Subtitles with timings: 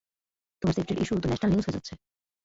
[0.61, 1.93] তোমার সেফটির ইস্যু তো ন্যাশনাল নিউজ হয়ে যাচ্ছে।